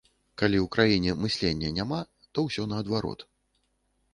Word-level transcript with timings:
Калі 0.41 0.57
ў 0.61 0.67
краіне 0.75 1.11
мыслення 1.25 1.69
няма, 1.81 1.99
то 2.33 2.47
ўсё 2.47 2.67
наадварот. 2.73 3.19